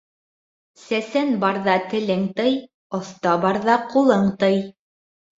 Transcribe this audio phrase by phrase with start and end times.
[0.83, 2.55] Сәсән барҙа телең тый,
[2.99, 4.57] оҫта барҙа ҡулың тый.